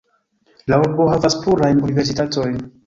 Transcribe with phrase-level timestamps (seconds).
[0.73, 2.63] La urbo havas plurajn universitatojn.